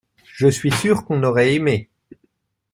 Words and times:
Je 0.33 0.47
suis 0.47 0.71
sûr 0.71 1.05
qu’on 1.05 1.21
aurait 1.21 1.53
aimé. 1.53 1.87